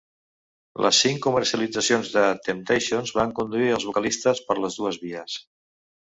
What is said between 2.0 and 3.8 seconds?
de Temptations van conduir